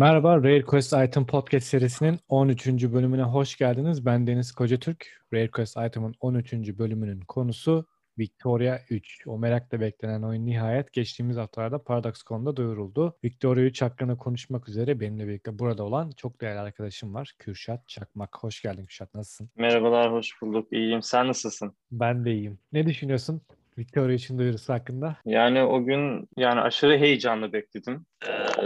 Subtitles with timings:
[0.00, 2.66] Merhaba, Rare Quest Item Podcast serisinin 13.
[2.66, 4.06] bölümüne hoş geldiniz.
[4.06, 5.06] Ben Deniz Kocatürk.
[5.32, 6.52] Rare Quest Item'ın 13.
[6.78, 7.86] bölümünün konusu
[8.18, 9.26] Victoria 3.
[9.26, 13.16] O merakla beklenen oyun nihayet geçtiğimiz haftalarda Paradox.com'da duyuruldu.
[13.24, 17.34] Victoria 3 hakkında konuşmak üzere benimle birlikte burada olan çok değerli arkadaşım var.
[17.38, 18.36] Kürşat Çakmak.
[18.40, 19.14] Hoş geldin Kürşat.
[19.14, 19.50] Nasılsın?
[19.56, 20.72] Merhabalar, hoş bulduk.
[20.72, 21.02] İyiyim.
[21.02, 21.72] Sen nasılsın?
[21.92, 22.58] Ben de iyiyim.
[22.72, 23.42] Ne düşünüyorsun?
[23.78, 25.16] Victoria için duyurusu hakkında.
[25.24, 28.06] Yani o gün yani aşırı heyecanlı bekledim.
[28.26, 28.62] Ee,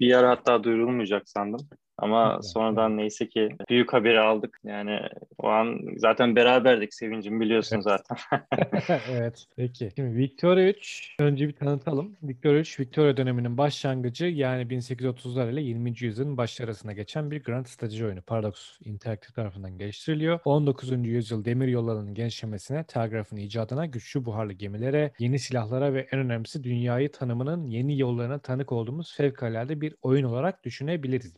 [0.00, 1.68] bir ara hatta duyurulmayacak sandım.
[1.98, 4.60] Ama Evet, sonradan neyse ki büyük haberi aldık.
[4.64, 5.00] Yani
[5.38, 7.84] o an zaten beraberdik sevincimi biliyorsun Evet.
[7.84, 8.16] zaten.
[9.10, 9.44] evet.
[9.56, 9.90] Peki.
[9.96, 12.16] Şimdi Victoria 3 önce bir tanıtalım.
[12.22, 15.92] Victoria 3 Victoria döneminin başlangıcı yani 1830'lar ile 20.
[16.00, 18.22] yüzyılın başları arasında geçen bir grand strateji oyunu.
[18.22, 20.40] Paradox Interactive tarafından geliştiriliyor.
[20.44, 21.08] 19.
[21.08, 27.12] yüzyıl demir yollarının genişlemesine, telgrafın icadına, güçlü buharlı gemilere, yeni silahlara ve en önemlisi dünyayı
[27.12, 31.34] tanımının yeni yollarına tanık olduğumuz fevkalade bir oyun olarak düşünebiliriz.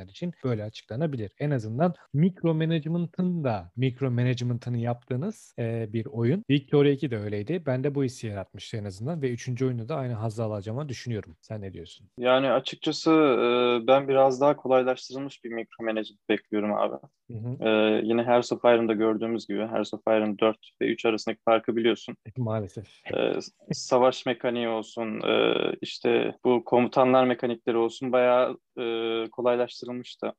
[0.00, 1.32] Bilmeyenler için böyle açıklanabilir.
[1.38, 6.44] En azından mikro management'ın da mikro management'ını yaptığınız e, bir oyun.
[6.50, 7.62] Victoria 2 de öyleydi.
[7.66, 11.36] Ben de bu hissi yaratmıştı en azından ve üçüncü oyunu da aynı hazzı alacağımı düşünüyorum.
[11.40, 12.06] Sen ne diyorsun?
[12.18, 16.96] Yani açıkçası e, ben biraz daha kolaylaştırılmış bir micromanagement bekliyorum abi.
[17.30, 17.68] Hı hı.
[17.68, 21.76] E, yine Hearts of Iron'da gördüğümüz gibi Hearts of Iron 4 ve 3 arasındaki farkı
[21.76, 22.16] biliyorsun.
[22.36, 22.86] Maalesef.
[23.14, 23.38] Ee,
[23.72, 30.32] savaş mekaniği olsun, e, işte bu komutanlar mekanikleri olsun bayağı e, kolaylaştırılmıştı.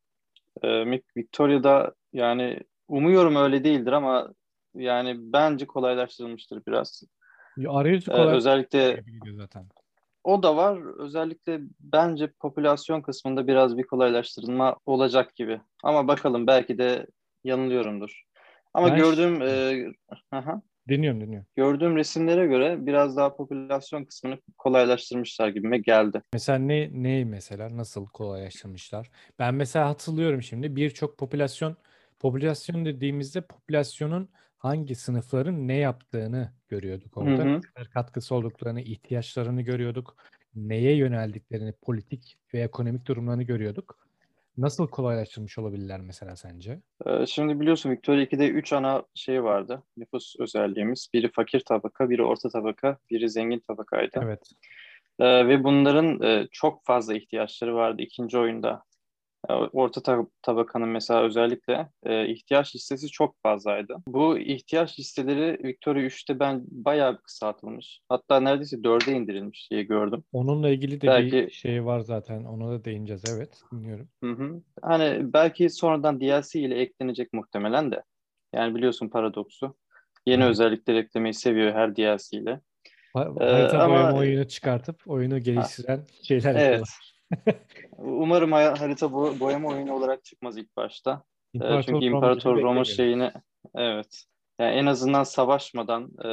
[0.64, 0.86] E,
[1.18, 4.34] Victoria'da yani umuyorum öyle değildir ama
[4.76, 7.04] yani bence kolaylaştırılmıştır biraz.
[7.68, 9.66] Arayüzü Ee, kolay özellikle gibi gidiyor zaten.
[10.24, 11.00] o da var.
[11.00, 15.62] Özellikle bence popülasyon kısmında biraz bir kolaylaştırılma olacak gibi.
[15.84, 17.08] Ama bakalım belki de
[17.44, 18.24] yanılıyorumdur.
[18.74, 19.86] Ama Ben- gördüğüm e,
[20.32, 20.62] aha.
[20.92, 21.48] Dinliyorum dinliyorum.
[21.56, 26.22] gördüğüm resimlere göre biraz daha popülasyon kısmını kolaylaştırmışlar gibime geldi.
[26.34, 29.12] Mesela ne ne mesela nasıl kolaylaştırmışlar?
[29.40, 31.78] Ben mesela hatırlıyorum şimdi birçok popülasyon
[32.20, 37.46] popülasyon dediğimizde popülasyonun hangi sınıfların ne yaptığını görüyorduk orada.
[37.46, 37.84] Hı hı.
[37.94, 40.16] Katkısı olduklarını, ihtiyaçlarını görüyorduk.
[40.56, 44.11] Neye yöneldiklerini, politik ve ekonomik durumlarını görüyorduk.
[44.58, 46.80] Nasıl kolaylaştırmış olabilirler mesela sence?
[47.06, 49.84] Ee, Şimdi biliyorsun Victoria 2'de 3 ana şey vardı.
[49.98, 51.08] Nüfus özelliğimiz.
[51.14, 54.20] Biri fakir tabaka, biri orta tabaka, biri zengin tabakaydı.
[54.24, 54.52] Evet.
[55.20, 58.84] Ee, ve bunların e, çok fazla ihtiyaçları vardı ikinci oyunda.
[59.50, 63.96] Ee, Orta tab- tabakanın mesela özellikle e, ihtiyaç listesi çok fazlaydı.
[64.08, 68.02] Bu ihtiyaç listeleri Victoria 3'te ben bayağı kısaltılmış.
[68.10, 70.24] Hatta neredeyse 4'e indirilmiş diye gördüm.
[70.34, 72.44] Onunla ilgili de Belki- bir şey var zaten.
[72.44, 73.24] Ona da değineceğiz.
[73.36, 73.62] Evet.
[73.72, 74.10] Dinliyorum.
[74.24, 74.62] Hı hı.
[74.82, 78.04] Hani belki sonradan DLC ile eklenecek muhtemelen de.
[78.54, 79.76] Yani biliyorsun paradoksu.
[80.26, 80.48] Yeni Hı.
[80.48, 82.62] özellikler eklemeyi seviyor her DLC ile.
[83.14, 86.62] Ha- Ee, Harita ama- boyama oyunu çıkartıp oyunu geliştiren şeyler Evet.
[86.62, 86.90] yapıyorlar.
[87.98, 91.24] Umarım harita bo- boyama oyunu olarak çıkmaz ilk başta.
[91.54, 92.86] Ee, İmparator Çünkü Roma İmparator Roma beklemeyelim.
[92.96, 93.32] şeyini
[93.76, 94.24] evet.
[94.60, 96.30] Yani en azından savaşmadan e,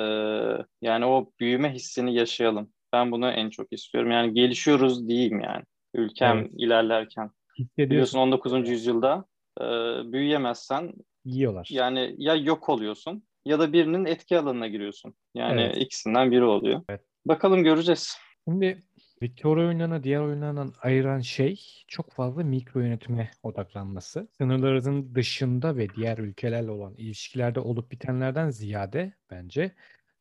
[0.82, 2.72] yani o büyüme hissini yaşayalım.
[2.92, 4.10] Ben bunu en çok istiyorum.
[4.10, 5.62] Yani gelişiyoruz diyeyim yani.
[5.94, 6.50] Ülkem Evet.
[6.56, 7.30] ilerlerken.
[7.78, 8.68] Biliyorsun 19.
[8.68, 9.24] yüzyılda
[9.60, 9.64] e,
[10.12, 10.92] büyüyemezsen
[11.24, 11.68] Yiyorlar.
[11.70, 15.14] yani ya yok oluyorsun ya da birinin etki alanına giriyorsun.
[15.34, 15.76] Yani Evet.
[15.76, 16.82] ikisinden biri oluyor.
[16.88, 17.00] Evet.
[17.26, 18.16] Bakalım göreceğiz.
[18.48, 18.82] Şimdi
[19.22, 24.28] Victoria oyunlarına diğer oyunlardan ayıran şey çok fazla mikro yönetime odaklanması.
[24.38, 29.74] Sınırların dışında ve diğer ülkelerle olan ilişkilerde olup bitenlerden ziyade bence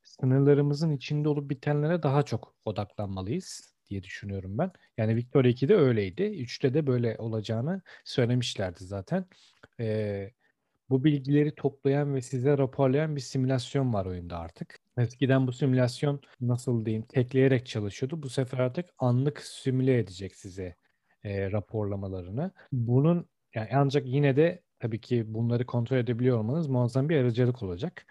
[0.03, 4.71] sınırlarımızın içinde olup bitenlere daha çok odaklanmalıyız diye düşünüyorum ben.
[4.97, 6.23] Yani Victoria 2'de öyleydi.
[6.23, 9.25] 3'te de böyle olacağını söylemişlerdi zaten.
[9.79, 10.31] Ee,
[10.89, 14.76] bu bilgileri toplayan ve size raporlayan bir simülasyon var oyunda artık.
[14.97, 18.23] Eskiden bu simülasyon nasıl diyeyim tekleyerek çalışıyordu.
[18.23, 20.75] Bu sefer artık anlık simüle edecek size
[21.23, 22.51] e, raporlamalarını.
[22.71, 28.05] Bunun yani ancak yine de tabii ki bunları kontrol edebiliyor olmanız muazzam bir aracılık olacak.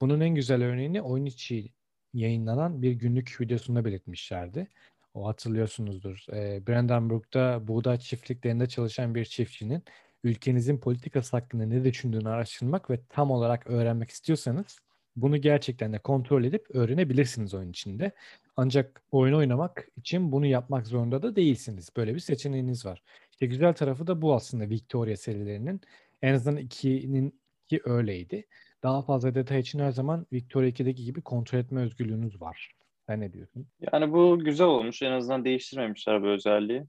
[0.00, 1.72] Bunun en güzel örneğini oyun içi
[2.14, 4.68] yayınlanan bir günlük videosunda belirtmişlerdi.
[5.14, 6.26] O hatırlıyorsunuzdur.
[6.32, 9.82] E, Brandenburg'da buğday çiftliklerinde çalışan bir çiftçinin
[10.24, 14.78] ülkenizin politikası hakkında ne düşündüğünü araştırmak ve tam olarak öğrenmek istiyorsanız
[15.16, 18.12] bunu gerçekten de kontrol edip öğrenebilirsiniz oyun içinde.
[18.56, 21.90] Ancak oyun oynamak için bunu yapmak zorunda da değilsiniz.
[21.96, 23.02] Böyle bir seçeneğiniz var.
[23.30, 25.80] İşte güzel tarafı da bu aslında Victoria serilerinin.
[26.22, 28.46] En azından 2'nin ki öyleydi.
[28.82, 32.70] Daha fazla detay için her zaman Victoria 2'deki gibi kontrol etme özgürlüğünüz var.
[33.06, 33.66] Sen ne diyorsun?
[33.92, 35.02] Yani bu güzel olmuş.
[35.02, 36.84] En azından değiştirmemişler bu özelliği.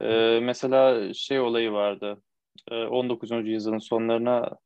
[0.00, 2.22] Ee, mesela şey olayı vardı.
[2.70, 3.30] Ee, 19.
[3.30, 4.58] yüzyılın sonlarına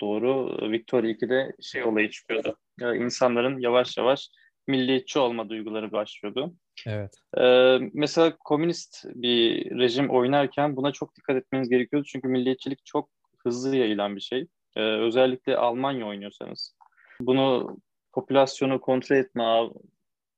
[0.00, 2.56] doğru Victoria 2'de şey olayı çıkıyordu.
[2.80, 4.30] Yani insanların yavaş yavaş
[4.66, 6.54] milliyetçi olma duyguları başlıyordu.
[6.86, 7.14] Evet.
[7.38, 12.06] Ee, mesela komünist bir rejim oynarken buna çok dikkat etmeniz gerekiyordu.
[12.08, 14.46] Çünkü milliyetçilik çok hızlı yayılan bir şey.
[14.76, 16.76] Ee, özellikle Almanya oynuyorsanız.
[17.20, 17.76] Bunu
[18.12, 19.44] popülasyonu kontrol etme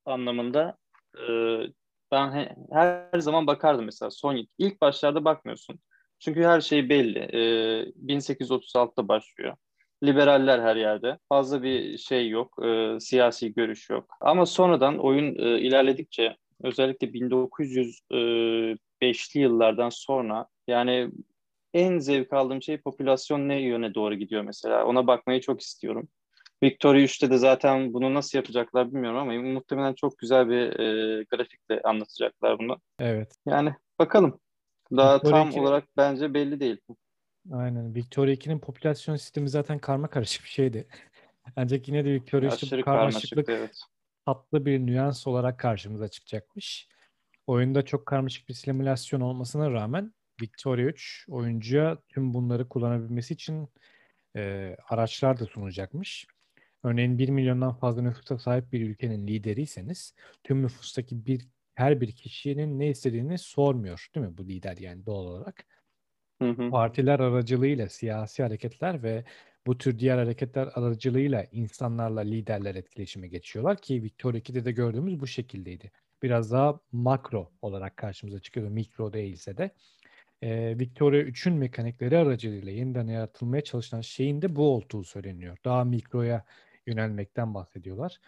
[0.05, 0.77] anlamında
[1.17, 1.23] e,
[2.11, 5.79] ben he, her zaman bakardım mesela son ilk başlarda bakmıyorsun.
[6.19, 7.19] Çünkü her şey belli.
[7.19, 7.39] E,
[8.05, 9.55] 1836'da başlıyor.
[10.03, 11.17] Liberaller her yerde.
[11.29, 12.65] Fazla bir şey yok.
[12.65, 14.17] E, siyasi görüş yok.
[14.21, 21.11] Ama sonradan oyun e, ilerledikçe özellikle 1905'li yıllardan sonra yani
[21.73, 24.85] en zevk aldığım şey popülasyon ne yöne doğru gidiyor mesela.
[24.85, 26.09] Ona bakmayı çok istiyorum.
[26.63, 31.81] Victoria 3'te de zaten bunu nasıl yapacaklar bilmiyorum ama muhtemelen çok güzel bir e, grafikle
[31.83, 32.77] anlatacaklar bunu.
[32.99, 33.35] Evet.
[33.45, 34.39] Yani bakalım.
[34.97, 35.59] Daha Victoria tam 2...
[35.59, 36.77] olarak bence belli değil.
[37.51, 37.95] Aynen.
[37.95, 40.87] Victoria 2'nin popülasyon sistemi zaten karma karışık bir şeydi.
[41.55, 43.81] Ancak yine de Victoria 3'te bu karmaşıklık evet.
[44.25, 46.87] tatlı bir nüans olarak karşımıza çıkacakmış.
[47.47, 53.69] Oyunda çok karmaşık bir simülasyon olmasına rağmen Victoria 3 oyuncuya tüm bunları kullanabilmesi için
[54.35, 56.27] e, araçlar da sunacakmış.
[56.83, 61.47] Örneğin 1 milyondan fazla nüfusa sahip bir ülkenin lideriyseniz tüm nüfustaki bir
[61.79, 65.65] her bir kişinin ne istediğini sormuyor değil mi bu lider yani doğal olarak.
[66.41, 66.69] Hı hı.
[66.69, 69.23] Partiler aracılığıyla siyasi hareketler ve
[69.67, 75.27] bu tür diğer hareketler aracılığıyla insanlarla liderler etkileşime geçiyorlar ki Victoria 2'de de gördüğümüz bu
[75.27, 75.91] şekildeydi.
[76.23, 79.71] Biraz daha makro olarak karşımıza çıkıyordu mikro değilse de.
[80.41, 85.57] Ee, Victoria 3'ün mekanikleri aracılığıyla yeniden yaratılmaya çalışılan şeyin de bu olduğu söyleniyor.
[85.65, 86.45] Daha mikroya
[86.87, 88.19] yönelmekten bahsediyorlar.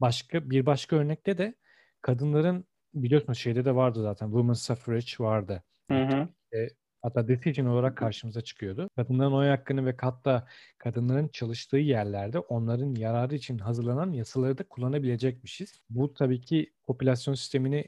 [0.00, 1.54] Başka bir başka örnekte de
[2.02, 2.64] kadınların
[3.02, 5.62] biliyorsunuz şeyde de vardı zaten Women's Suffrage vardı.
[5.90, 6.28] Hı hı.
[6.56, 6.68] E,
[7.02, 8.88] hatta decision olarak karşımıza çıkıyordu.
[8.96, 10.46] Kadınların oy hakkını ve hatta
[10.78, 15.80] kadınların çalıştığı yerlerde onların yararı için hazırlanan yasaları da kullanabilecekmişiz.
[15.90, 17.84] Bu tabii ki popülasyon sistemini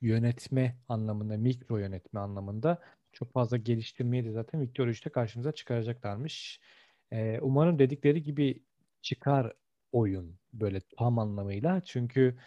[0.00, 2.82] yönetme anlamında, mikro yönetme anlamında
[3.12, 6.60] çok fazla geliştirmeyi de zaten Victoria 3'te karşımıza çıkaracaklarmış.
[7.12, 8.62] Ee, umarım dedikleri gibi
[9.02, 9.52] çıkar
[9.92, 11.80] oyun böyle tam anlamıyla.
[11.84, 12.38] Çünkü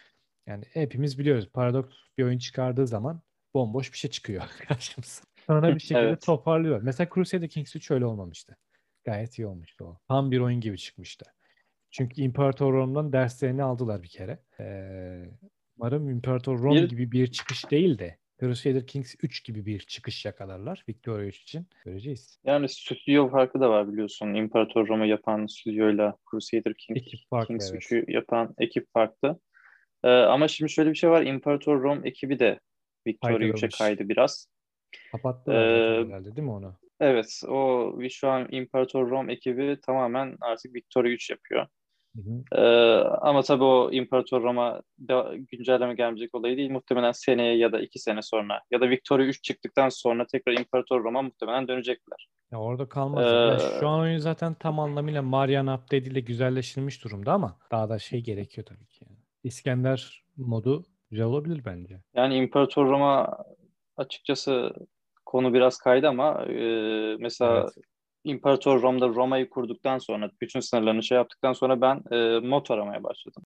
[0.49, 1.85] yani hepimiz biliyoruz Paradox
[2.17, 3.21] bir oyun çıkardığı zaman
[3.53, 5.23] bomboş bir şey çıkıyor karşımıza.
[5.47, 6.21] Sonra bir şekilde evet.
[6.21, 6.81] toparlıyor.
[6.81, 8.57] Mesela Crusader Kings 3 öyle olmamıştı.
[9.05, 9.97] Gayet iyi olmuştu o.
[10.07, 11.25] Tam bir oyun gibi çıkmıştı.
[11.91, 14.39] Çünkü İmparator Rome'dan derslerini aldılar bir kere.
[14.59, 15.25] Ee,
[15.77, 16.89] umarım İmparator Rome bir...
[16.89, 21.67] gibi bir çıkış değil de Crusader Kings 3 gibi bir çıkış yakalarlar Victoria 3 için.
[21.85, 22.39] Göreceğiz.
[22.43, 24.33] Yani stüdyo farkı da var biliyorsun.
[24.33, 27.81] İmparator Roma yapan stüdyoyla Crusader King, ekip farklı, Kings evet.
[27.81, 29.39] 3'ü yapan ekip farklı.
[30.03, 31.21] Ee, ama şimdi şöyle bir şey var.
[31.21, 32.59] İmparator Rom ekibi de
[33.07, 34.47] Victoria 3'e kaydı biraz.
[35.11, 36.75] Kapattılar ee, herhalde değil mi onu?
[36.99, 37.41] Evet.
[37.47, 41.67] O şu an İmparator Rom ekibi tamamen artık Victoria 3 yapıyor.
[42.15, 42.61] Hı hı.
[42.61, 44.81] Ee, ama tabii o İmparator Roma
[45.51, 46.71] güncelleme gelmeyecek olayı değil.
[46.71, 51.03] Muhtemelen seneye ya da iki sene sonra ya da Victoria 3 çıktıktan sonra tekrar İmparator
[51.03, 52.29] Roma muhtemelen dönecekler.
[52.51, 53.25] Ya orada kalmaz.
[53.25, 57.89] Ee, yani şu an oyun zaten tam anlamıyla Mariana update ile güzelleştirilmiş durumda ama daha
[57.89, 59.05] da şey gerekiyor tabii ki.
[59.43, 61.99] İskender modu güzel olabilir bence.
[62.15, 63.37] Yani İmparator Roma
[63.97, 64.73] açıkçası
[65.25, 66.63] konu biraz kaydı ama e,
[67.19, 67.85] mesela evet.
[68.23, 73.43] İmparator Rom'da Roma'yı kurduktan sonra, bütün sınırlarını şey yaptıktan sonra ben e, mod aramaya başladım.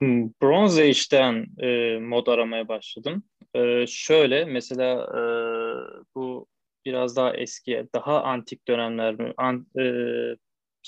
[0.00, 3.22] Hmm, Bronze Age'den e, mod aramaya başladım.
[3.54, 5.20] E, şöyle mesela e,
[6.14, 6.46] bu
[6.84, 9.34] biraz daha eskiye, daha antik dönemler mi?
[9.36, 9.82] An, e,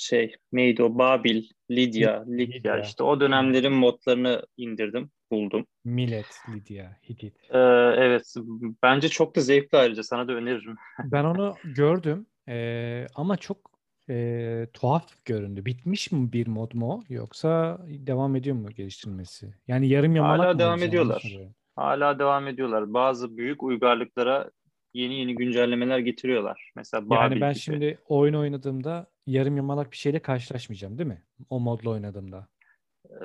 [0.00, 0.98] şey neydi o?
[0.98, 5.66] Babil, Lidya, Lidya işte o dönemlerin modlarını indirdim, buldum.
[5.84, 7.36] Millet, Lidya, Hitit.
[7.50, 7.58] Ee,
[7.96, 8.34] evet,
[8.82, 10.76] bence çok da zevkli ayrıca sana da öneririm.
[11.04, 13.70] ben onu gördüm ee, ama çok
[14.10, 15.64] e, tuhaf göründü.
[15.64, 19.54] Bitmiş mi bir mod mu yoksa devam ediyor mu geliştirilmesi?
[19.68, 21.36] Yani yarım yamalak Hala mı devam ediyorlar.
[21.76, 22.94] Hala devam ediyorlar.
[22.94, 24.50] Bazı büyük uygarlıklara
[24.94, 26.72] yeni yeni güncellemeler getiriyorlar.
[26.76, 27.60] Mesela Babil Yani ben gibi.
[27.60, 31.22] şimdi oyun oynadığımda yarım yamalak bir şeyle karşılaşmayacağım değil mi?
[31.50, 32.48] O modla oynadığımda.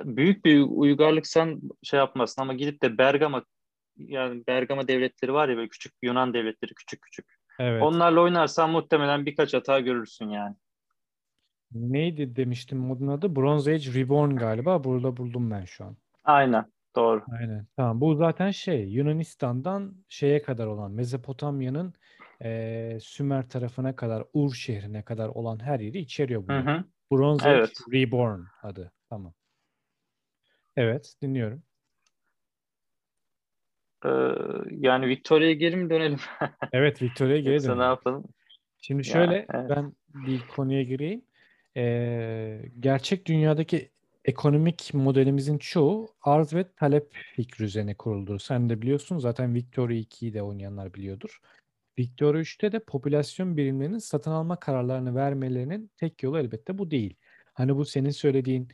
[0.04, 3.44] Büyük bir uygarlıksan şey yapmasın ama gidip de Bergama
[3.96, 7.26] yani Bergama devletleri var ya böyle küçük Yunan devletleri küçük küçük.
[7.58, 7.82] Evet.
[7.82, 10.54] Onlarla oynarsan muhtemelen birkaç hata görürsün yani.
[11.72, 13.36] Neydi demiştim modun adı?
[13.36, 14.84] Bronze Age Reborn galiba.
[14.84, 15.96] Burada buldum ben şu an.
[16.24, 16.64] Aynen.
[16.96, 17.24] Doğru.
[17.40, 17.66] Aynen.
[17.76, 18.00] Tamam.
[18.00, 21.94] Bu zaten şey Yunanistan'dan şeye kadar olan Mezopotamya'nın
[22.42, 26.84] e, Sümer tarafına kadar Ur şehrine kadar olan her yeri içeriyor hı.
[27.12, 27.72] Bronze Age Evet.
[27.92, 28.92] Reborn adı.
[29.10, 29.34] Tamam.
[30.76, 31.62] Evet, dinliyorum.
[34.04, 34.08] Ee,
[34.70, 36.18] yani Victoria'ya geri mi dönelim?
[36.72, 37.90] Evet, Victoria'ya geri Yoksa ne dönelim.
[37.90, 38.24] yapalım?
[38.78, 39.70] Şimdi Ya, şöyle evet.
[39.70, 41.24] ben bir konuya gireyim.
[41.76, 43.90] Ee, gerçek dünyadaki
[44.26, 48.38] ekonomik modelimizin çoğu arz ve talep fikri üzerine kuruldu.
[48.38, 51.40] Sen de biliyorsun zaten Victoria 2'yi de oynayanlar biliyordur.
[51.98, 57.14] Victoria 3'te de popülasyon birimlerinin satın alma kararlarını vermelerinin tek yolu elbette bu değil.
[57.54, 58.68] Hani bu senin söylediğin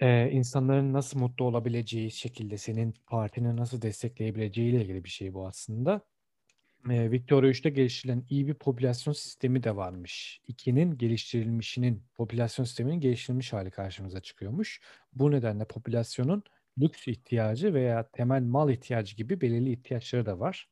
[0.00, 5.46] e, insanların nasıl mutlu olabileceği şekilde senin partini nasıl destekleyebileceği ile ilgili bir şey bu
[5.46, 6.00] aslında.
[6.90, 10.40] E, Victoria 3'te geliştirilen iyi bir popülasyon sistemi de varmış.
[10.48, 14.80] 2'nin geliştirilmişinin, popülasyon sisteminin geliştirilmiş hali karşımıza çıkıyormuş.
[15.12, 16.42] Bu nedenle popülasyonun
[16.78, 20.68] lüks ihtiyacı veya temel mal ihtiyacı gibi belirli ihtiyaçları da var.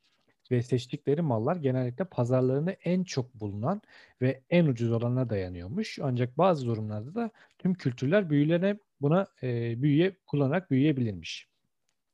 [0.51, 3.83] Ve seçtikleri mallar genellikle pazarlarında en çok bulunan
[4.23, 5.99] ve en ucuz olanına dayanıyormuş.
[6.03, 11.49] Ancak bazı durumlarda da tüm kültürler büyülerine buna e, büyüye kullanarak büyüyebilirmiş.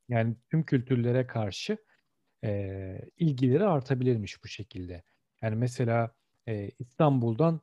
[0.08, 1.78] Yani tüm kültürlere karşı
[2.46, 5.02] e, ilgileri artabilirmiş bu şekilde.
[5.42, 6.14] Yani mesela
[6.48, 7.60] e, İstanbul'dan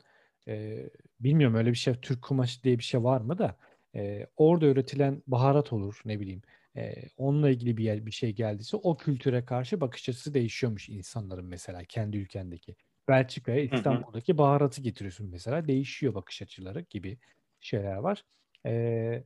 [0.47, 0.83] e,
[1.19, 3.57] bilmiyorum öyle bir şey Türk kumaşı diye bir şey var mı da
[3.95, 6.41] e, orada üretilen baharat olur ne bileyim.
[6.75, 11.45] E, onunla ilgili bir yer bir şey geldiyse o kültüre karşı bakış açısı değişiyormuş insanların
[11.45, 12.75] mesela kendi ülkendeki.
[13.07, 17.17] Belçika'ya İstanbul'daki baharatı getiriyorsun mesela değişiyor bakış açıları gibi
[17.59, 18.25] şeyler var.
[18.65, 19.23] E,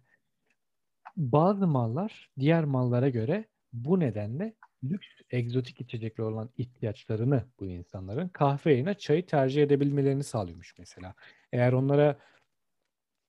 [1.17, 4.53] bazı mallar diğer mallara göre bu nedenle
[4.83, 11.15] lüks egzotik içecekler olan ihtiyaçlarını bu insanların kahve yerine çayı tercih edebilmelerini sağlıyormuş mesela.
[11.51, 12.19] Eğer onlara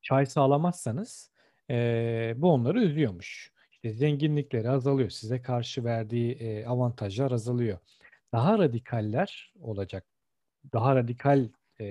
[0.02, 1.31] çay sağlamazsanız
[1.71, 3.52] e, bu onları üzüyormuş.
[3.73, 5.11] İşte zenginlikleri azalıyor.
[5.11, 7.78] Size karşı verdiği e, avantajlar azalıyor.
[8.33, 10.05] Daha radikaller olacak.
[10.73, 11.49] Daha radikal
[11.81, 11.85] e,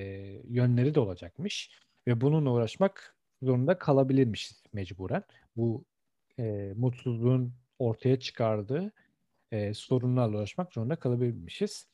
[0.48, 1.72] yönleri de olacakmış.
[2.08, 5.24] Ve bununla uğraşmak zorunda kalabilirmiş mecburen.
[5.56, 5.86] Bu
[6.40, 8.92] e, mutsuzluğun ortaya çıkardığı
[9.51, 11.88] e, sorunlarla uğraşmak zorunda kalabilirmişiz.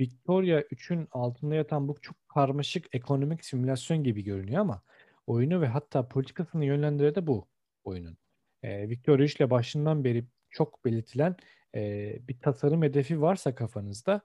[0.00, 4.82] Victoria 3'ün altında yatan bu çok karmaşık ekonomik simülasyon gibi görünüyor ama
[5.26, 7.48] oyunu ve hatta politikasını yönlendiren de bu
[7.84, 8.16] oyunun.
[8.62, 11.36] E, Victoria 3 ile başından beri çok belirtilen
[11.74, 14.20] e, bir tasarım hedefi varsa kafanızda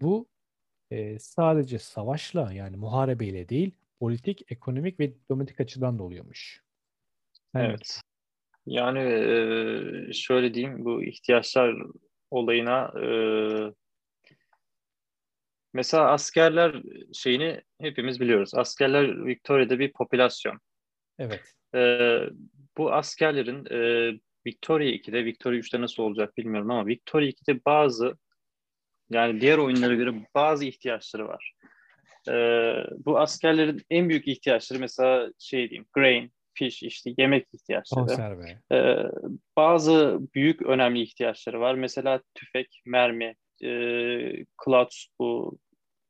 [0.00, 0.28] bu
[0.90, 6.62] e, sadece savaşla yani muharebeyle değil politik, ekonomik ve diplomatik açıdan da oluyormuş.
[7.54, 8.00] Evet.
[8.66, 11.76] Yani e, şöyle diyeyim bu ihtiyaçlar
[12.30, 13.08] olayına e,
[15.72, 16.82] mesela askerler
[17.12, 18.54] şeyini hepimiz biliyoruz.
[18.54, 20.60] Askerler Victoria'da bir popülasyon.
[21.18, 21.54] Evet.
[21.74, 22.20] E,
[22.76, 24.12] bu askerlerin e,
[24.46, 28.14] Victoria 2'de, Victoria 3'te nasıl olacak bilmiyorum ama Victoria 2'de bazı
[29.10, 31.54] yani diğer oyunlara göre bazı ihtiyaçları var.
[32.28, 32.34] E,
[33.06, 38.06] bu askerlerin en büyük ihtiyaçları mesela şey diyeyim, grain, fiş, işte yemek ihtiyaçları.
[38.06, 38.58] Konserve.
[38.72, 38.96] Ee,
[39.56, 41.74] bazı büyük önemli ihtiyaçları var.
[41.74, 43.70] Mesela tüfek, mermi, e,
[44.64, 45.58] clutch bu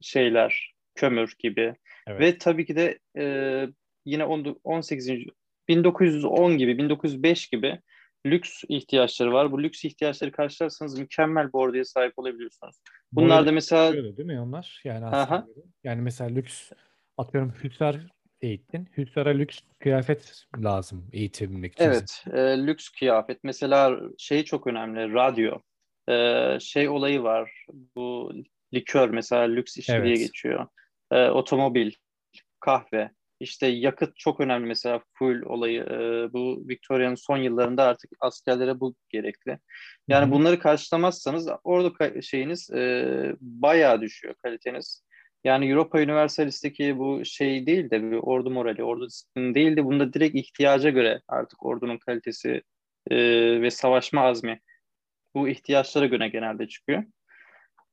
[0.00, 1.74] şeyler, kömür gibi.
[2.06, 2.20] Evet.
[2.20, 3.24] Ve tabii ki de e,
[4.04, 4.24] yine
[4.64, 5.10] 18.
[5.68, 7.80] 1910 gibi, 1905 gibi
[8.26, 9.52] lüks ihtiyaçları var.
[9.52, 12.76] Bu lüks ihtiyaçları karşılarsanız mükemmel bir orduya sahip olabiliyorsunuz.
[13.12, 13.92] Bunlar da mesela...
[13.92, 14.80] Değil mi onlar?
[14.84, 15.46] Yani aslında
[15.84, 16.70] yani mesela lüks
[17.16, 17.96] atıyorum Hüsar
[18.42, 18.88] eğittin.
[18.96, 21.84] Hüsara lüks kıyafet lazım eğitilmek için.
[21.84, 23.44] Evet, e, lüks kıyafet.
[23.44, 25.58] Mesela şey çok önemli, radyo.
[26.08, 27.66] E, şey olayı var,
[27.96, 28.32] bu
[28.74, 30.04] likör mesela lüks işi evet.
[30.04, 30.66] diye geçiyor.
[31.10, 31.92] E, otomobil,
[32.60, 33.10] kahve.
[33.40, 35.82] İşte yakıt çok önemli mesela full olayı.
[35.82, 39.58] E, bu Victoria'nın son yıllarında artık askerlere bu gerekli.
[40.08, 40.32] Yani Hı-hı.
[40.32, 45.02] bunları karşılamazsanız orada şeyiniz e, bayağı düşüyor kaliteniz.
[45.44, 50.12] Yani Europa Universalist'teki bu şey değil de bir ordu morali, ordu disiplini değil de bunda
[50.12, 52.62] direkt ihtiyaca göre artık ordunun kalitesi
[53.10, 53.16] e,
[53.62, 54.60] ve savaşma azmi
[55.34, 57.04] bu ihtiyaçlara göre genelde çıkıyor.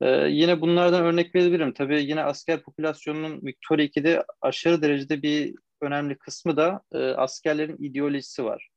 [0.02, 1.74] E, yine bunlardan örnek verebilirim.
[1.74, 8.44] Tabii yine asker popülasyonunun Victoria 2'de aşırı derecede bir önemli kısmı da e, askerlerin ideolojisi
[8.44, 8.70] var.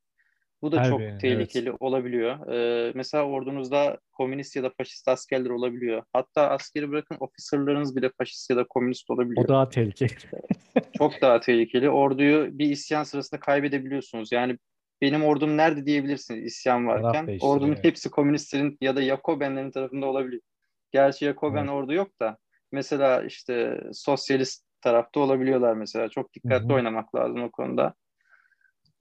[0.62, 1.78] Bu da Harbi, çok tehlikeli evet.
[1.80, 2.48] olabiliyor.
[2.52, 6.02] Ee, mesela ordunuzda komünist ya da faşist askerler olabiliyor.
[6.12, 9.44] Hatta askeri bırakın officerlarınız bile faşist ya da komünist olabiliyor.
[9.44, 10.10] O daha tehlikeli.
[10.98, 11.90] çok daha tehlikeli.
[11.90, 14.32] Orduyu bir isyan sırasında kaybedebiliyorsunuz.
[14.32, 14.58] Yani
[15.02, 17.38] benim ordum nerede diyebilirsiniz isyan varken.
[17.40, 20.42] Ordunun hepsi komünistlerin ya da Yakobenlerin tarafında olabiliyor.
[20.92, 21.70] Gerçi Yakoben evet.
[21.70, 22.38] ordu yok da
[22.72, 26.08] mesela işte sosyalist tarafta olabiliyorlar mesela.
[26.08, 26.74] Çok dikkatli Hı-hı.
[26.74, 27.94] oynamak lazım o konuda.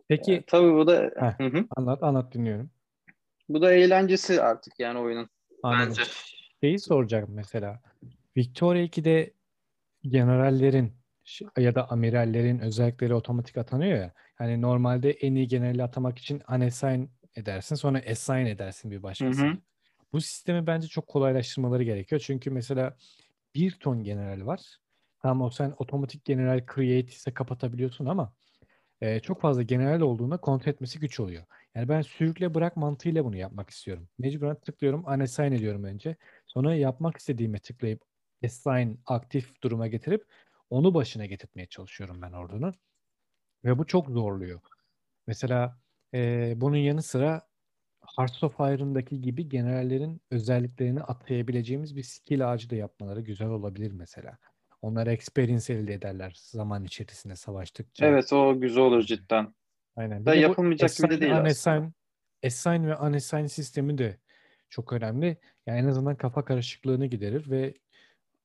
[0.10, 0.34] Peki.
[0.34, 1.66] E, tabii bu da Heh, hı hı.
[1.78, 2.72] anlat anlat dinliyorum.
[3.50, 5.30] Bu da eğlencesi artık yani oyunun.
[5.64, 5.90] Anladım.
[5.90, 6.12] Bence.
[6.64, 7.82] Şeyi soracağım mesela.
[8.38, 9.34] Victoria 2'de
[10.04, 10.94] generallerin
[11.58, 14.14] ya da amirallerin özellikleri otomatik atanıyor ya.
[14.40, 17.04] Yani normalde en iyi generali atamak için unassign
[17.36, 19.58] edersin sonra assign edersin bir başkasına.
[20.14, 22.22] Bu sistemi bence çok kolaylaştırmaları gerekiyor.
[22.26, 22.98] Çünkü mesela
[23.56, 24.62] bir ton general var.
[25.22, 28.34] Tamam o sen otomatik general create ise kapatabiliyorsun ama
[29.02, 31.44] e, çok fazla general olduğunda kontrol etmesi güç oluyor.
[31.76, 34.10] Yani ben sürükle bırak mantığıyla bunu yapmak istiyorum.
[34.18, 36.16] Mecburen tıklıyorum, unassign ediyorum önce.
[36.48, 38.02] Sonra yapmak istediğime tıklayıp
[38.46, 40.26] assign aktif duruma getirip
[40.70, 42.74] onu başına getirmeye çalışıyorum ben ordunun.
[43.66, 44.62] Ve bu çok zorluyor.
[45.28, 45.80] Mesela
[46.14, 47.50] e, bunun yanı sıra
[48.18, 54.38] Hearts of Iron'daki gibi generallerin özelliklerini atayabileceğimiz bir skill ağacı da yapmaları güzel olabilir mesela.
[54.82, 58.06] Onlar experience elde ederler zaman içerisinde savaştıkça.
[58.06, 59.54] Evet o güzel olur cidden.
[59.96, 60.26] Aynen.
[60.26, 61.94] Da de yapılmayacak gibi de değil unassign, aslında.
[62.46, 64.18] assign ve unassign sistemi de
[64.70, 65.38] çok önemli.
[65.66, 67.74] Yani en azından kafa karışıklığını giderir ve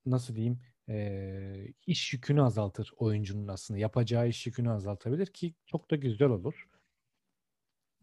[0.07, 3.81] nasıl diyeyim eee, iş yükünü azaltır oyuncunun aslında.
[3.81, 6.69] Yapacağı iş yükünü azaltabilir ki çok da güzel olur.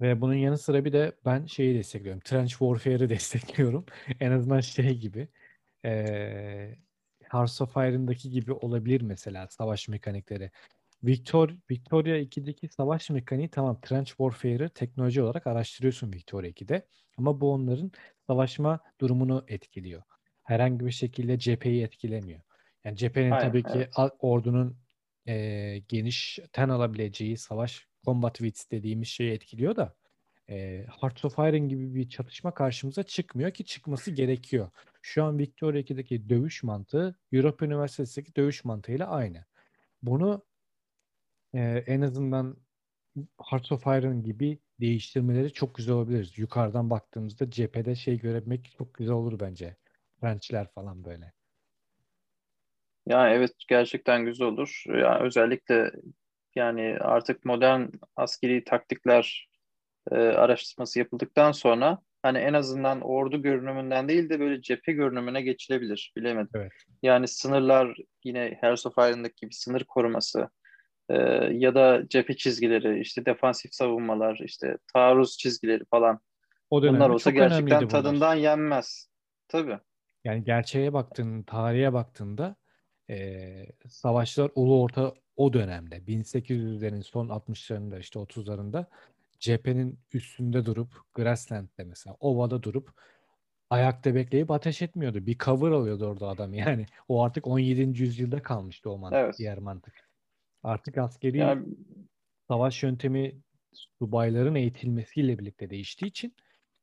[0.02, 2.20] Ve bunun yanı sıra bir de ben şeyi destekliyorum.
[2.22, 3.86] Trench Warfare'ı destekliyorum.
[4.20, 5.28] En azından şey gibi.
[5.84, 6.80] Eee
[7.32, 10.52] Hearts of Iron'daki gibi olabilir mesela savaş mekanikleri.
[11.04, 16.88] Victor, Victoria 2'deki savaş mekaniği tamam Trench Warfare'ı teknoloji olarak araştırıyorsun Victoria 2'de.
[17.18, 17.92] Ama bu onların
[18.28, 20.04] savaşma durumunu etkiliyor.
[20.44, 22.42] Herhangi bir şekilde cepheyi etkilemiyor.
[22.84, 23.90] Yani cephenin Aynen tabii ki evet.
[23.96, 24.78] a- ordunun
[25.28, 29.96] e, genişten alabileceği savaş combat width dediğimiz şeyi etkiliyor da
[30.50, 34.70] e, Hearts of Iron gibi bir çatışma karşımıza çıkmıyor ki çıkması gerekiyor.
[35.02, 39.46] Şu an Victoria 2'deki dövüş mantığı Europe Üniversitesi'ndeki dövüş mantığıyla aynı.
[40.02, 40.46] Bunu
[41.54, 42.58] e, en azından
[43.50, 46.34] Hearts of Iron gibi değiştirmeleri çok güzel olabilir.
[46.38, 49.76] Yukarıdan baktığımızda cephede şey görebilmek çok güzel olur bence.
[50.20, 51.34] Frenchler falan böyle.
[53.08, 54.84] Ya evet gerçekten güzel olur.
[54.88, 55.92] Ya özellikle
[56.56, 59.50] yani artık modern askeri taktikler
[60.12, 66.14] e, araştırması yapıldıktan sonra hani en azından ordu görünümünden değil de böyle cephe görünümüne geçilebilir.
[66.18, 66.50] Bilemedim.
[66.56, 66.72] Evet.
[67.04, 70.50] Yani sınırlar yine Hearts of Iron'daki gibi sınır koruması
[71.10, 71.16] e,
[71.52, 76.20] ya da cephe çizgileri, işte defansif savunmalar, işte taarruz çizgileri falan.
[76.70, 78.04] O Bunlar dönemde olsa gerçekten önemliydi bunlar.
[78.04, 79.10] tadından yenmez.
[79.48, 79.78] Tabii.
[80.24, 82.56] Yani gerçeğe baktığın, tarihe baktığında
[83.10, 88.86] e, savaşlar ulu orta o dönemde 1800'lerin son 60'larında işte 30'larında
[89.42, 93.02] cephenin üstünde durup Grassland'de mesela ovada durup
[93.72, 95.28] ayakta bekleyip ateş etmiyordu.
[95.28, 96.86] Bir cover alıyordu orada adam yani.
[97.08, 98.04] O artık 17.
[98.04, 99.36] yüzyılda kalmıştı o mantık, Evet.
[99.40, 99.96] diğer mantık.
[100.64, 101.68] Artık askeri Yani
[102.48, 103.42] savaş yöntemi
[103.74, 106.36] subayların eğitilmesiyle birlikte değiştiği için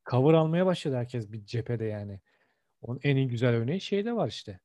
[0.09, 2.21] cover almaya başladı herkes bir cephede yani.
[2.81, 4.59] Onun en güzel örneği şeyde var işte.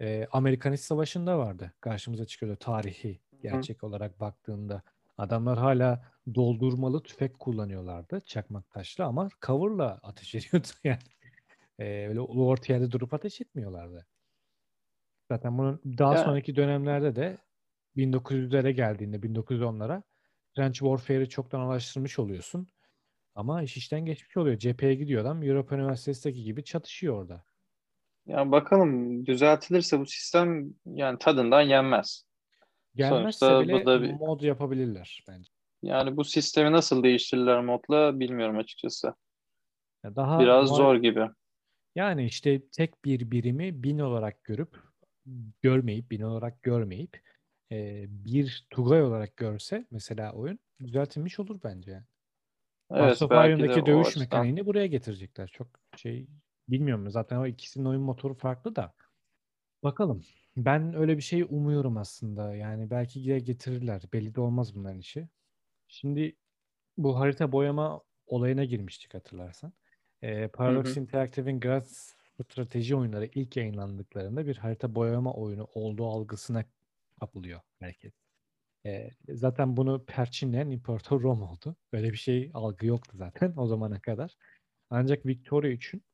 [0.00, 1.74] Ee, Amerikanist Savaşı'nda vardı.
[1.80, 4.82] Karşımıza çıkıyordu tarihi hı, gerçek olarak baktığında.
[5.18, 8.20] Adamlar hala doldurmalı tüfek kullanıyorlardı.
[8.20, 10.98] Çakmak taşlı ama cover'la ateş ediyordu yani.
[11.78, 14.06] Ee, öyle orta yerde durup ateş etmiyorlardı.
[15.30, 17.38] Zaten bunun daha ya sonraki dönemlerde de
[17.96, 20.02] 1900'lere geldiğinde 1910'lara
[20.56, 22.68] Trench Warfare'ı çoktan araştırmış oluyorsun.
[23.34, 24.58] Ama iş işten geçmiş oluyor.
[24.58, 25.42] Cepheye gidiyor adam.
[25.42, 27.44] Europa Üniversitesi'ndeki gibi çatışıyor orada.
[28.26, 32.24] Ya bakalım düzeltilirse bu sistem yani tadından yenmez.
[32.96, 35.50] Gelmezse Sonuçta bu bile da bir mod yapabilirler bence.
[35.82, 39.14] yani bu sistemi nasıl değiştirirler modla bilmiyorum açıkçası.
[40.04, 41.28] Ya Daha Biraz muha- zor gibi.
[41.94, 44.76] yani işte tek bir birimi bin olarak görüp
[45.62, 47.22] görmeyip bin olarak görmeyip
[47.72, 52.02] e, bir Tugay olarak görse mesela oyun düzeltilmiş olur bence.
[52.90, 53.28] Evet o
[53.86, 54.22] dövüş açıdan.
[54.24, 55.48] mekaniğini buraya getirecekler.
[55.48, 56.26] Çok şey
[56.68, 57.10] bilmiyorum.
[57.10, 58.94] Zaten o ikisinin oyun motoru farklı da.
[59.82, 60.22] Bakalım.
[60.56, 62.54] Ben öyle bir şey umuyorum aslında.
[62.54, 64.02] Yani belki yine getirirler.
[64.12, 65.28] Belli de olmaz bunların işi.
[65.88, 66.36] Şimdi
[66.98, 69.72] bu harita boyama olayına girmiştik hatırlarsan.
[70.22, 71.00] Ee, Hı Paradox hı.
[71.00, 76.64] Interactive'in Graz strateji oyunları ilk yayınlandıklarında bir harita boyama oyunu olduğu algısına
[77.20, 78.12] kapılıyor herkes.
[78.86, 81.76] Ee, zaten bunu perçinleyen İmparator Rom oldu.
[81.92, 84.36] Böyle bir şey algı yoktu zaten o zamana kadar.
[84.90, 86.04] Ancak Victoria için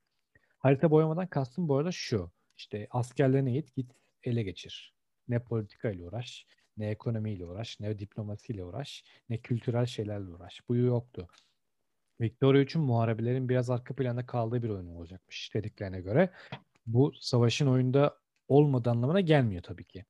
[0.58, 2.32] harita boyamadan kastım bu arada şu.
[2.56, 3.92] İşte askerlerine eğit git
[4.24, 4.94] ele geçir.
[5.28, 10.60] Ne politika ile uğraş, ne ekonomiyle uğraş, ne diplomasiyle uğraş, ne kültürel şeylerle uğraş.
[10.68, 11.28] Bu yoktu.
[12.20, 16.30] Victoria için muharebelerin biraz arka planda kaldığı bir oyun olacakmış dediklerine göre.
[16.86, 20.04] Bu savaşın oyunda olmadığı anlamına gelmiyor tabii ki.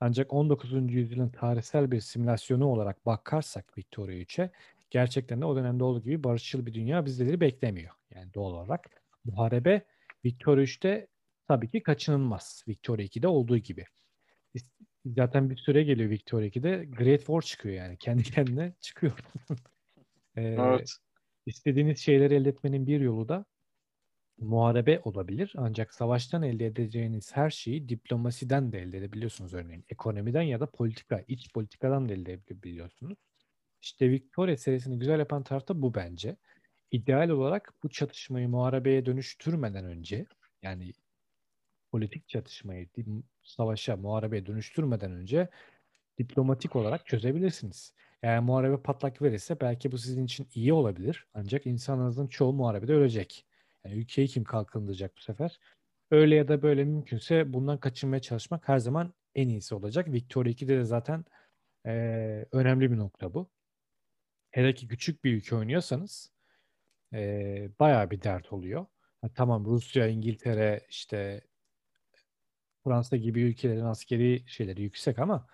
[0.00, 0.72] Ancak 19.
[0.92, 4.50] yüzyılın tarihsel bir simülasyonu olarak bakarsak Victoria 3'e
[4.90, 7.94] gerçekten de o dönemde olduğu gibi barışçıl bir dünya bizleri beklemiyor.
[8.14, 9.86] Yani doğal olarak muharebe
[10.24, 11.06] Victoria 3'te
[11.48, 12.64] tabii ki kaçınılmaz.
[12.68, 13.84] Victoria 2'de olduğu gibi.
[15.06, 17.98] Zaten bir süre geliyor Victoria 2'de Great War çıkıyor yani.
[17.98, 19.12] Kendi kendine çıkıyor.
[20.36, 20.90] Ee, Evet.
[21.46, 23.44] istediğiniz şeyleri elde etmenin bir yolu da
[24.38, 25.52] muharebe olabilir.
[25.56, 29.84] Ancak savaştan elde edeceğiniz her şeyi diplomasiden de elde edebiliyorsunuz örneğin.
[29.88, 33.18] Ekonomiden ya da politika, iç politikadan da elde edebiliyorsunuz.
[33.82, 36.36] İşte Victoria serisini güzel yapan taraf da bu bence.
[36.90, 40.26] İdeal olarak bu çatışmayı muharebeye dönüştürmeden önce
[40.62, 40.92] yani
[41.96, 42.88] politik çatışmayı
[43.42, 45.48] savaşa, muharebeye dönüştürmeden önce
[46.18, 47.94] diplomatik olarak çözebilirsiniz.
[48.22, 51.26] Eğer muharebe patlak verirse belki bu sizin için iyi olabilir.
[51.34, 53.46] Ancak insanlarınızın çoğu muharebede ölecek.
[53.84, 55.60] Yani ülkeyi kim kalkındıracak bu sefer?
[56.10, 60.12] Öyle ya da böyle mümkünse bundan kaçınmaya çalışmak her zaman en iyisi olacak.
[60.12, 61.24] Victoria 2'de de zaten
[61.86, 61.92] e,
[62.52, 63.50] önemli bir nokta bu.
[64.50, 66.32] Hele ki küçük bir ülke oynuyorsanız
[67.12, 68.86] e, bayağı bir dert oluyor.
[69.22, 71.42] Ha, tamam Rusya, İngiltere, işte
[72.86, 75.46] Fransa gibi ülkelerin askeri şeyleri yüksek ama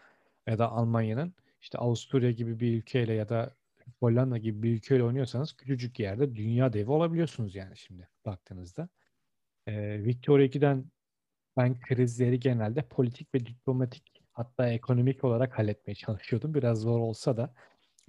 [0.46, 3.54] ya da Almanya'nın işte Avusturya gibi bir ülkeyle ya da
[4.00, 8.88] Hollanda gibi bir ülkeyle oynuyorsanız küçücük yerde dünya devi olabiliyorsunuz yani şimdi baktığınızda.
[9.66, 10.84] Ee, Victoria 2'den
[11.56, 16.54] ben krizleri genelde politik ve diplomatik hatta ekonomik olarak halletmeye çalışıyordum.
[16.54, 17.54] Biraz zor olsa da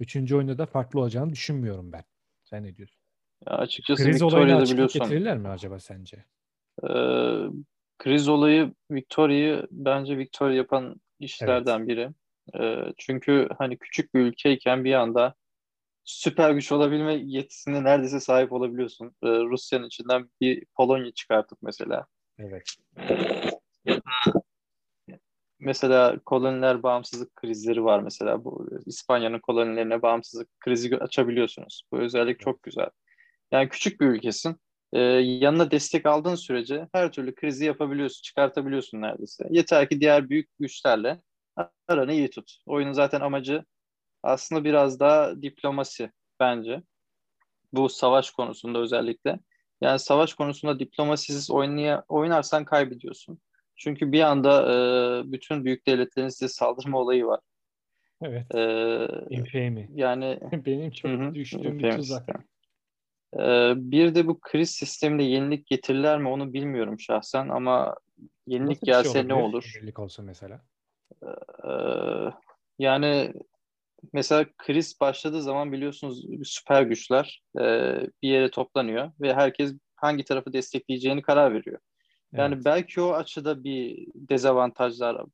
[0.00, 2.04] üçüncü oyunda da farklı olacağını düşünmüyorum ben.
[2.44, 3.00] Sen ne diyorsun?
[3.46, 5.00] Ya açıkçası Kriz Victoria'da biliyorsun.
[5.00, 6.24] getirirler mi acaba sence?
[6.82, 6.88] Ee,
[7.98, 12.10] kriz olayı Victoria'yı bence Victoria yapan işlerden biri.
[12.60, 15.34] Ee, çünkü hani küçük bir ülkeyken bir anda
[16.04, 19.16] süper güç olabilme yetisine neredeyse sahip olabiliyorsun.
[19.22, 22.06] Ee, Rusya'nın içinden bir Polonya çıkartıp mesela.
[22.38, 22.76] Evet.
[25.58, 28.44] Mesela koloniler bağımsızlık krizleri var mesela.
[28.44, 31.82] Bu İspanya'nın kolonilerine bağımsızlık krizi açabiliyorsunuz.
[31.92, 32.88] Bu özellik çok güzel.
[33.52, 34.56] Yani küçük bir ülkesin.
[34.92, 39.44] Ee, yanına destek aldığın sürece her türlü krizi yapabiliyorsun, çıkartabiliyorsun neredeyse.
[39.50, 41.20] Yeter ki diğer büyük güçlerle
[41.88, 42.56] aranı iyi tut.
[42.66, 43.64] Oyunun zaten amacı
[44.22, 46.82] aslında biraz daha diplomasi bence.
[47.72, 49.38] Bu savaş konusunda özellikle.
[49.80, 53.38] Yani savaş konusunda diplomasisiz oynaya, oynarsan kaybediyorsun.
[53.76, 54.76] Çünkü bir anda e,
[55.32, 57.40] bütün büyük devletlerin size saldırma olayı var.
[58.22, 58.54] Evet.
[58.54, 59.88] Ee, Infamy.
[59.94, 62.28] yani Benim çok Hı hı, düştüğüm bir tuzak.
[63.38, 67.94] Ee, bir de bu kriz sisteminde yenilik getirirler mi onu bilmiyorum şahsen ama
[68.46, 69.48] yenilik Nasıl şey gelse ne olabilir?
[69.48, 69.72] olur?
[69.76, 70.60] Yenilik olsa mesela.
[71.64, 72.30] Ee,
[72.78, 73.32] yani
[74.12, 77.62] mesela kriz başladığı zaman biliyorsunuz süper güçler e,
[78.22, 81.78] bir yere toplanıyor ve herkes hangi tarafı destekleyeceğini karar veriyor.
[82.32, 82.64] Yani Evet.
[82.64, 85.24] belki o açıda bir dezavantajlar,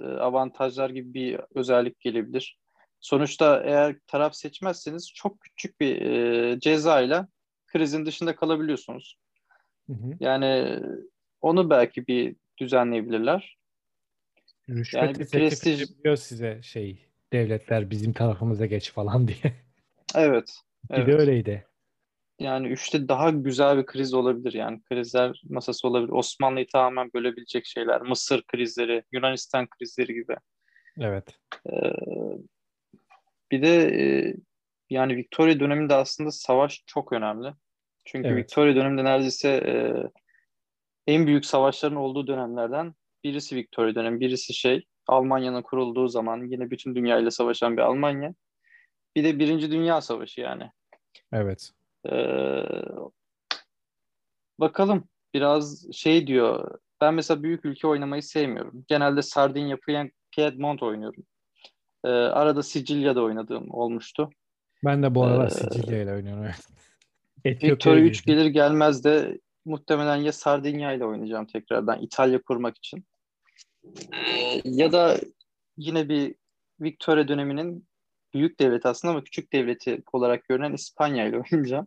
[0.00, 2.58] e, avantajlar gibi bir özellik gelebilir.
[3.00, 7.28] Sonuçta eğer taraf seçmezseniz çok küçük bir e, cezayla
[7.72, 9.18] krizin dışında kalabiliyorsunuz.
[9.86, 10.12] Hı hı.
[10.20, 10.80] Yani
[11.40, 13.58] onu belki bir düzenleyebilirler.
[14.68, 19.52] Rüşvet Yani bir prestij, edebiliyor size şey devletler bizim tarafımıza geç falan diye.
[20.14, 20.56] evet,
[20.90, 21.20] Bir de evet.
[21.20, 21.66] öyleydi.
[22.38, 24.52] Yani üçte daha güzel bir kriz olabilir.
[24.52, 26.12] Yani krizler masası olabilir.
[26.12, 28.00] Osmanlı'yı tamamen bölebilecek şeyler.
[28.00, 30.36] Mısır krizleri, Yunanistan krizleri gibi.
[31.00, 31.38] Evet.
[31.70, 31.92] Ee,
[33.50, 34.34] bir de e,
[34.92, 37.54] yani Victoria döneminde aslında savaş çok önemli.
[38.04, 38.38] Çünkü Evet.
[38.38, 39.74] Victoria döneminde neredeyse e,
[41.06, 46.94] en büyük savaşların olduğu dönemlerden birisi Victoria dönemi, birisi şey Almanya'nın kurulduğu zaman yine bütün
[46.94, 48.34] dünyayla savaşan bir Almanya.
[49.16, 50.70] Bir de Birinci Dünya Savaşı yani.
[51.32, 51.70] Evet.
[52.10, 52.64] Ee,
[54.60, 56.78] bakalım biraz şey diyor.
[57.00, 58.84] Ben mesela büyük ülke oynamayı sevmiyorum.
[58.88, 59.76] Genelde Sardinya,
[60.30, 61.24] Piedmont oynuyorum.
[62.04, 64.30] Ee, arada Sicilya'da oynadığım olmuştu.
[64.84, 66.44] Ben de bu aralar Ee, Sicilya ile oynuyorum.
[66.44, 66.56] Evet.
[67.44, 68.34] Victoria Etiyopya'ya 3 girdim.
[68.34, 73.04] gelir gelmez de muhtemelen ya Sardinya ile oynayacağım tekrardan İtalya kurmak için.
[74.12, 75.16] Ee, ya da
[75.76, 76.34] yine bir
[76.80, 77.88] Victoria döneminin
[78.34, 81.86] büyük devleti aslında ama küçük devleti olarak görünen İspanya ile oynayacağım.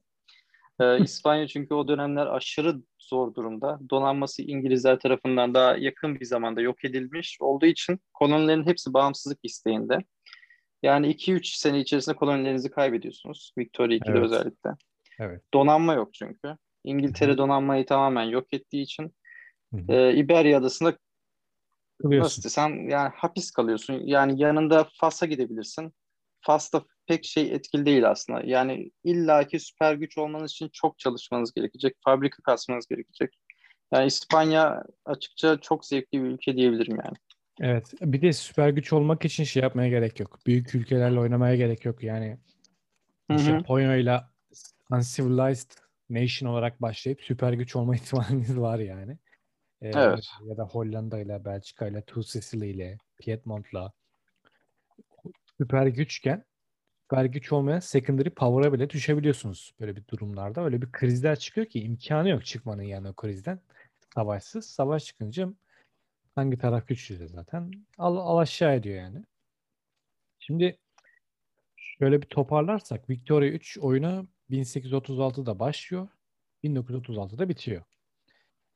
[0.80, 3.80] Ee, İspanya çünkü o dönemler aşırı zor durumda.
[3.90, 9.98] Donanması İngilizler tarafından daha yakın bir zamanda yok edilmiş olduğu için kolonilerin hepsi bağımsızlık isteğinde.
[10.86, 13.54] Yani 2-3 sene içerisinde kolonilerinizi kaybediyorsunuz.
[13.58, 14.24] Victoria 2'de Evet.
[14.24, 14.70] özellikle.
[15.20, 15.42] Evet.
[15.54, 16.58] Donanma yok çünkü.
[16.84, 17.38] İngiltere hı.
[17.38, 19.16] donanmayı tamamen yok ettiği için
[19.90, 20.98] e, İberya Adası'nda
[22.04, 24.02] nasıl desem yani hapis kalıyorsun.
[24.06, 25.94] Yani yanında Fas'a gidebilirsin.
[26.42, 28.42] Fas'ta pek şey etkili değil aslında.
[28.46, 31.96] Yani illaki süper güç olmanız için çok çalışmanız gerekecek.
[32.04, 33.34] Fabrika kasmanız gerekecek.
[33.94, 37.16] Yani İspanya açıkça çok zevkli bir ülke diyebilirim yani.
[37.62, 37.94] Evet.
[38.02, 40.40] Bir de süper güç olmak için şey yapmaya gerek yok.
[40.46, 42.04] Büyük ülkelerle oynamaya gerek yok.
[42.04, 42.38] Yani.
[43.30, 44.32] Japonya'yla
[44.92, 45.72] uncivilized
[46.10, 49.18] nation olarak başlayıp süper güç olma ihtimaliniz var yani.
[49.82, 50.28] Ee, Evet.
[50.46, 53.92] ya da Hollanda'yla, Belçika'yla, Sicily ile, Piedmont'la
[55.58, 56.44] süper güçken
[57.02, 60.64] süper güç olmayan secondary power'a bile düşebiliyorsunuz böyle bir durumlarda.
[60.66, 63.60] Öyle bir krizler çıkıyor ki imkanı yok çıkmanın yani o krizden.
[64.16, 64.66] Savaşsız.
[64.66, 65.50] Savaş çıkınca
[66.36, 69.26] hangi taraf güçlüyse zaten al, al aşağı ediyor yani.
[70.40, 70.80] Şimdi
[72.00, 76.08] Şöyle bir toparlarsak Victoria 3 oyuna 1836'da başlıyor.
[76.64, 77.84] 1936'da bitiyor.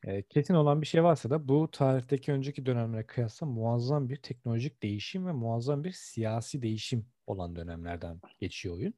[0.04, 4.84] E, kesin olan bir şey varsa da bu tarihteki önceki dönemlere kıyasla muazzam bir teknolojik
[4.84, 8.94] değişim ve muazzam bir siyasi değişim olan dönemlerden geçiyor oyun.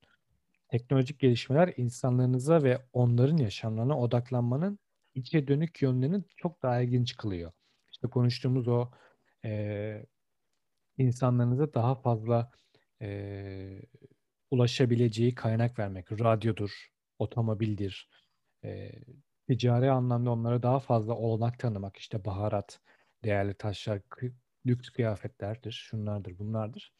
[0.67, 4.79] Teknolojik gelişmeler insanlarınıza ve onların yaşamlarına odaklanmanın
[5.15, 7.51] içe dönük yönlerini çok daha ilginç kılıyor.
[8.01, 8.89] İşte konuştuğumuz o
[9.45, 10.05] e,
[10.97, 12.51] insanlarınıza daha fazla
[13.01, 13.81] e,
[14.51, 16.11] ulaşabileceği kaynak vermek.
[16.11, 16.87] Radyodur,
[17.19, 18.09] otomobildir,
[18.63, 18.91] e,
[19.47, 21.97] ticari anlamda onlara daha fazla olanak tanımak.
[21.97, 22.79] İşte baharat,
[23.23, 24.01] değerli taşlar,
[24.65, 26.93] lüks kıyafetlerdir, şunlardır, bunlardır.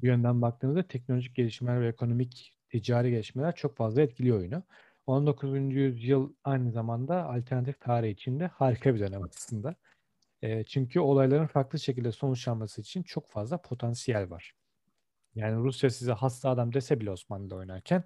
[0.00, 4.62] Bu yönden baktığınızda teknolojik gelişmeler ve ekonomik ticari gelişmeler çok fazla etkiliyor oyunu.
[5.06, 5.74] 19.
[5.74, 9.76] yüzyıl aynı zamanda alternatif tarih için de harika bir dönem aslında.
[10.42, 14.54] E, çünkü olayların farklı şekilde sonuçlanması için çok fazla potansiyel var.
[15.34, 18.04] Yani Rusya size hasta adam dese bile Osmanlı'da oynarken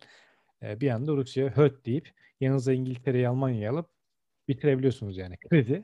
[0.62, 3.90] e, bir anda Rusya'ya höt deyip yanınıza İngiltere'yi Almanya'yı alıp
[4.48, 5.82] bitirebiliyorsunuz yani krizi.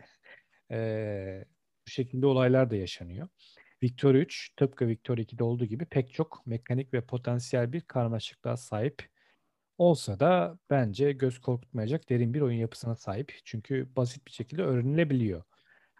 [0.71, 1.45] E,
[1.87, 3.29] bu şekilde olaylar da yaşanıyor.
[3.83, 9.09] Victor 3 tıpkı Victor 2'de olduğu gibi pek çok mekanik ve potansiyel bir karmaşıklığa sahip
[9.79, 13.39] olsa da bence göz korkutmayacak derin bir oyun yapısına sahip.
[13.45, 15.43] Çünkü basit bir şekilde öğrenilebiliyor.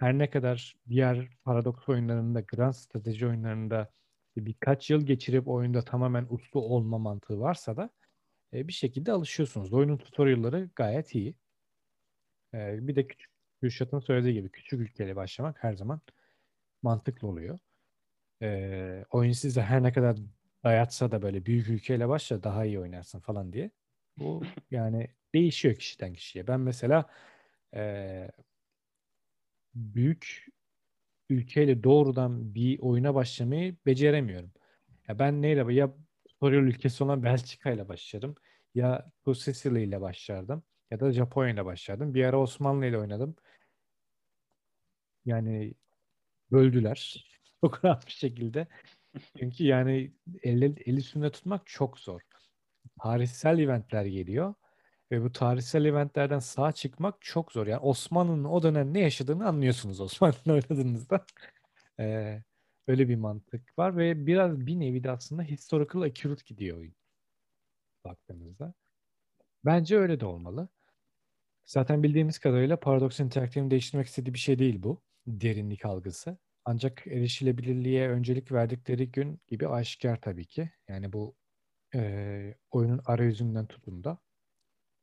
[0.01, 3.93] Her ne kadar diğer paradoks oyunlarında, grand strateji oyunlarında
[4.37, 7.91] birkaç yıl geçirip oyunda tamamen uslu olma mantığı varsa da
[8.55, 9.73] e, bir şekilde alışıyorsunuz.
[9.73, 11.35] Oyunun tutorialları gayet iyi.
[12.55, 16.01] E, bir de küçük Kürşat'ın söylediği gibi küçük ülkeyle başlamak her zaman
[16.83, 17.59] mantıklı oluyor.
[18.43, 20.17] E, oyun size her ne kadar
[20.65, 23.71] dayatsa da böyle büyük ülkeyle başla daha iyi oynarsın falan diye.
[24.17, 26.47] Bu yani değişiyor kişiden kişiye.
[26.47, 27.11] Ben mesela
[27.75, 28.31] e,
[29.75, 30.47] büyük
[31.31, 34.53] ülkeyle doğrudan bir oyuna başlamayı beceremiyorum.
[35.09, 35.95] Ya ben neyle ya
[36.29, 38.35] tutorial ülkesi olan Belçika ile başlarım
[38.75, 42.15] ya bu Sicily ile başlardım ya da Japonya ile başlardım.
[42.15, 43.37] Bir ara Osmanlı ile oynadım.
[45.25, 45.75] Yani
[46.53, 47.27] böldüler.
[47.65, 48.69] Çok rahat bir şekilde.
[49.39, 52.21] Çünkü yani eli, el üstünde tutmak çok zor.
[53.03, 54.55] Tarihsel eventler geliyor
[55.11, 57.67] ve bu tarihsel eventlerden sağ çıkmak çok zor.
[57.67, 61.27] Yani Osmanlı'nın o dönem ne yaşadığını anlıyorsunuz Osmanlı'yla oynadığınızda.
[62.01, 62.43] Ee,
[62.89, 66.95] öyle bir mantık var ve biraz bir nevi de aslında historical accurate gidiyor oyun
[68.05, 68.75] baktığınızda.
[69.65, 70.69] Bence öyle de olmalı.
[71.67, 75.03] Zaten bildiğimiz kadarıyla Paradox Interactive'in değiştirmek istediği bir şey değil bu.
[75.27, 76.39] Derinlik algısı.
[76.65, 80.71] Ancak erişilebilirliğe öncelik verdikleri gün gibi aşikar tabii ki.
[80.89, 81.37] Yani bu
[81.95, 84.19] e, oyunun arayüzünden tutun da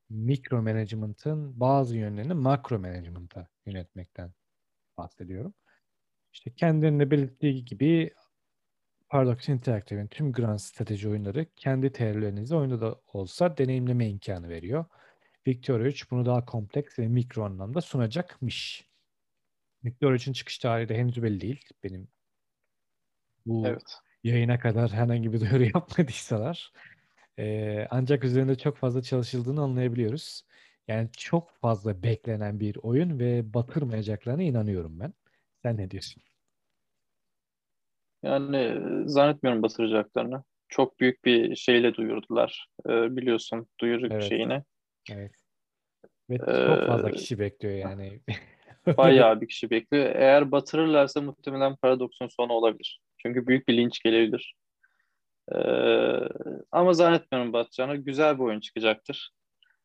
[0.10, 4.32] mikro management'ın bazı yönlerini makro management'a yönetmekten
[4.98, 5.54] bahsediyorum.
[6.34, 8.14] İşte kendilerine belirttiği gibi
[9.10, 14.86] Paradox Interactive'in tüm grand strateji oyunları kendi teorilerinizi oyunda da olsa deneyimleme imkanı veriyor.
[15.48, 18.88] Victoria 3 bunu daha kompleks ve mikro anlamda sunacakmış.
[19.84, 21.66] Victoria 3'ün çıkış tarihi de henüz belli değil.
[21.84, 22.08] Benim
[23.46, 23.98] bu Evet.
[24.24, 26.72] yayına kadar herhangi bir duyuru yapmadıysalar.
[27.40, 30.44] Ee, ancak üzerinde çok fazla çalışıldığını anlayabiliyoruz.
[30.88, 35.14] Yani çok fazla beklenen bir oyun ve batırmayacaklarına inanıyorum ben.
[35.64, 36.24] Sen ne diyorsun?
[38.24, 38.74] Yani
[39.10, 40.44] zannetmiyorum batıracaklarını.
[40.70, 42.68] Çok büyük bir şeyle duyurdular.
[42.90, 44.24] Ee, biliyorsun duyuru Evet.
[44.24, 44.64] şeyini.
[45.12, 45.32] Evet.
[46.30, 48.20] Ve çok fazla Ee, kişi bekliyor yani.
[48.98, 50.16] bayağı bir kişi bekliyor.
[50.16, 53.00] Eğer batırırlarsa muhtemelen Paradox'un sonu olabilir.
[53.18, 54.56] Çünkü büyük bir linç gelebilir.
[55.56, 56.20] Ee,
[56.72, 57.96] ama zannetmiyorum batacağını.
[57.98, 59.32] Güzel bir oyun çıkacaktır.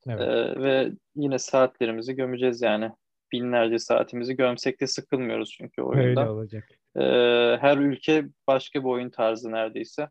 [0.09, 0.21] Evet.
[0.21, 2.91] Ee, ve yine saatlerimizi gömeceğiz yani.
[3.33, 6.33] Binlerce saatimizi gömsek de sıkılmıyoruz çünkü Öyle oyunda.
[6.33, 6.69] olacak.
[6.97, 7.01] Ee,
[7.61, 10.09] her ülke başka bir oyun tarzı neredeyse.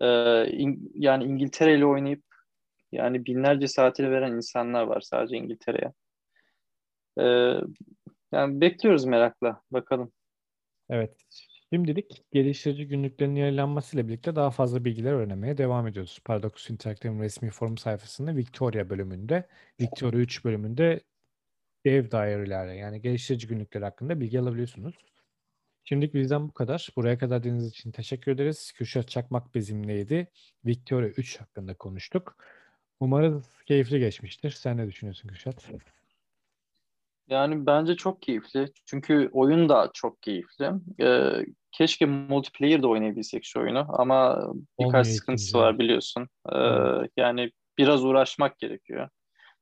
[0.00, 0.06] Ee,
[0.46, 2.22] İng- yani İngiltere ile oynayıp
[2.92, 5.92] yani binlerce saatini veren insanlar var sadece İngiltere'ye.
[7.18, 7.60] Ee,
[8.32, 9.62] yani bekliyoruz merakla.
[9.70, 10.12] Bakalım.
[10.90, 11.16] Evet.
[11.74, 16.18] Şimdilik geliştirici günlüklerinin yayınlanmasıyla birlikte daha fazla bilgiler öğrenmeye devam ediyoruz.
[16.24, 19.48] Paradox Interactive'in resmi forum sayfasında Victoria bölümünde,
[19.80, 21.00] Victoria 3 bölümünde
[21.86, 24.94] dev dairelerle yani geliştirici günlükler hakkında bilgi alabiliyorsunuz.
[25.84, 26.88] Şimdilik bizden bu kadar.
[26.96, 28.72] Buraya kadar dinlediğiniz için teşekkür ederiz.
[28.72, 30.28] Kürşat Çakmak bizimleydi.
[30.66, 32.36] Victoria 3 hakkında konuştuk.
[33.00, 34.50] Umarız keyifli geçmiştir.
[34.50, 35.70] Sen ne düşünüyorsun Kürşat?
[37.28, 38.68] Yani bence çok keyifli.
[38.86, 40.70] Çünkü oyun da çok keyifli.
[41.00, 46.28] Ee, keşke multiplayer de oynayabilsek şu oyunu ama birkaç Olmuyor sıkıntısı var biliyorsun.
[46.48, 47.10] Ee, Evet.
[47.16, 49.08] yani biraz uğraşmak gerekiyor.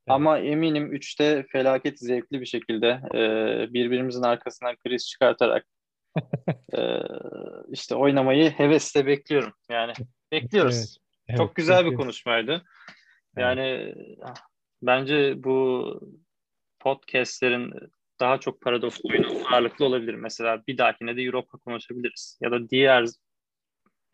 [0.08, 3.18] Ama eminim 3'te felaket zevkli bir şekilde e,
[3.72, 5.66] birbirimizin arkasından kriz çıkartarak
[6.78, 6.98] e,
[7.68, 9.52] işte oynamayı hevesle bekliyorum.
[9.70, 9.92] Yani
[10.32, 10.76] Bekliyoruz.
[10.76, 10.96] Evet,
[11.28, 12.62] evet, Çok güzel bir konuşmaydı.
[13.36, 13.94] Yani
[14.82, 16.00] bence bu
[16.82, 17.72] podcastlerin
[18.20, 20.14] daha çok paradoks oyunu ağırlıklı olabilir.
[20.14, 22.38] Mesela bir dahakine de Europa konuşabiliriz.
[22.40, 23.06] Ya da diğer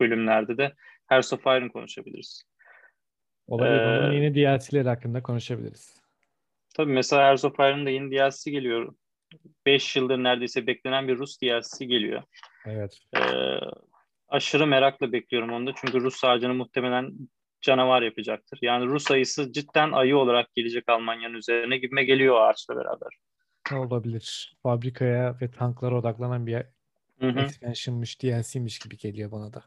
[0.01, 0.73] bölümlerde de
[1.07, 2.43] Hearts of Iron konuşabiliriz.
[3.47, 3.79] Olabilir.
[3.79, 6.01] Ee, Onun yeni DLC'leri hakkında konuşabiliriz.
[6.75, 8.95] Tabii mesela Hearts of Iron'da yeni DLC geliyor.
[9.65, 12.23] 5 yıldır neredeyse beklenen bir Rus DLC geliyor.
[12.65, 12.99] Evet.
[13.17, 13.19] Ee,
[14.27, 15.71] aşırı merakla bekliyorum onu da.
[15.75, 17.11] Çünkü Rus ağacını muhtemelen
[17.61, 18.59] canavar yapacaktır.
[18.61, 23.19] Yani Rus ayısı cidden ayı olarak gelecek Almanya'nın üzerine gibime geliyor o ağaçla beraber.
[23.73, 24.57] Olabilir.
[24.63, 26.55] Fabrikaya ve tanklara odaklanan bir
[27.19, 27.39] Hı hı.
[27.39, 29.63] expansion'mış, DLC'miş gibi geliyor bana da.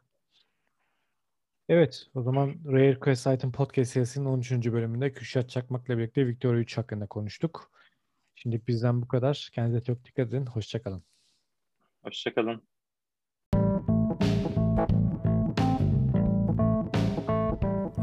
[1.68, 4.52] Evet, o zaman Rare Quest Item Podcast serisinin 13.
[4.52, 7.70] bölümünde Kürşat Çakmak'la birlikte Victoria 3 hakkında konuştuk.
[8.34, 9.50] Şimdilik bizden bu kadar.
[9.54, 10.46] Kendinize çok dikkat edin.
[10.46, 11.02] Hoşçakalın.
[12.02, 12.62] Hoşçakalın.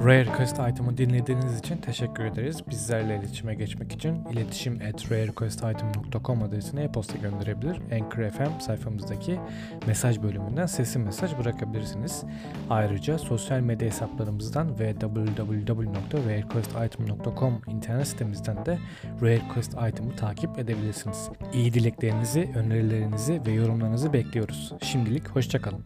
[0.05, 2.69] Rare Quest Item'ı dinlediğiniz için teşekkür ederiz.
[2.69, 7.81] Bizlerle iletişime geçmek için iletişim at rarequestitem.com adresine e-posta gönderebilir.
[7.93, 9.39] Anchor FM sayfamızdaki
[9.87, 12.23] mesaj bölümünden sesli mesaj bırakabilirsiniz.
[12.69, 18.77] Ayrıca sosyal medya hesaplarımızdan ve www.rarequestitem.com internet sitemizden de
[19.21, 21.29] Rare Quest Item'ı takip edebilirsiniz.
[21.53, 24.73] İyi dileklerinizi, önerilerinizi ve yorumlarınızı bekliyoruz.
[24.81, 25.83] Şimdilik hoşçakalın.